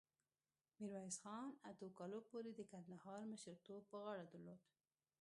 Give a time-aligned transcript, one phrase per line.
[0.81, 4.61] میرویس خان اتو کالو پورې د کندهار مشرتوب په غاړه درلود.